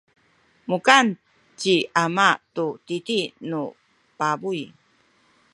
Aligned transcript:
mukan 0.69 1.05
ci 1.59 1.75
ama 2.03 2.29
tu 2.55 2.65
titi 2.85 3.19
nu 3.49 3.61
pabuy. 4.17 4.61